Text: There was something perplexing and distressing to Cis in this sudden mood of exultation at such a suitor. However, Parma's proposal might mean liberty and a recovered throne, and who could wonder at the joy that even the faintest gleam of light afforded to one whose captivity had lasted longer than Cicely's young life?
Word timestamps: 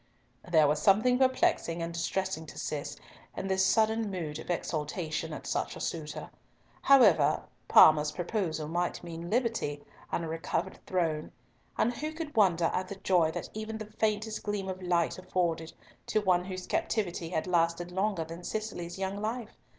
There 0.51 0.67
was 0.67 0.81
something 0.81 1.19
perplexing 1.19 1.83
and 1.83 1.93
distressing 1.93 2.47
to 2.47 2.57
Cis 2.57 2.97
in 3.37 3.47
this 3.47 3.63
sudden 3.63 4.09
mood 4.09 4.39
of 4.39 4.49
exultation 4.49 5.31
at 5.31 5.45
such 5.45 5.75
a 5.75 5.79
suitor. 5.79 6.31
However, 6.81 7.43
Parma's 7.67 8.11
proposal 8.11 8.67
might 8.67 9.03
mean 9.03 9.29
liberty 9.29 9.83
and 10.11 10.25
a 10.25 10.27
recovered 10.27 10.79
throne, 10.87 11.31
and 11.77 11.93
who 11.93 12.13
could 12.13 12.35
wonder 12.35 12.71
at 12.73 12.87
the 12.87 12.95
joy 12.95 13.29
that 13.33 13.49
even 13.53 13.77
the 13.77 13.85
faintest 13.99 14.41
gleam 14.41 14.67
of 14.67 14.81
light 14.81 15.19
afforded 15.19 15.71
to 16.07 16.19
one 16.19 16.45
whose 16.45 16.65
captivity 16.65 17.29
had 17.29 17.45
lasted 17.45 17.91
longer 17.91 18.23
than 18.23 18.43
Cicely's 18.43 18.97
young 18.97 19.21
life? 19.21 19.55